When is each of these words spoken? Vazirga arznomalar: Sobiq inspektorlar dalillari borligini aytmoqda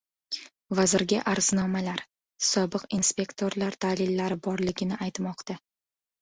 Vazirga 0.77 1.19
arznomalar: 1.33 2.01
Sobiq 2.47 2.87
inspektorlar 2.99 3.79
dalillari 3.87 4.39
borligini 4.49 4.99
aytmoqda 5.09 5.61